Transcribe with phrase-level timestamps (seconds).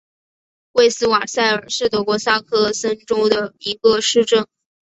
[0.71, 4.47] 魏斯瓦塞尔是德国萨克森州的一个市镇。